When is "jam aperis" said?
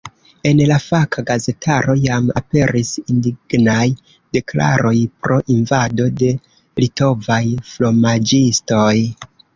2.05-2.89